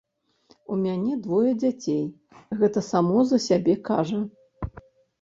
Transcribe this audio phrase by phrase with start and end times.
[0.75, 2.01] У мяне двое дзяцей,
[2.65, 4.27] гэта само за сябе кажа.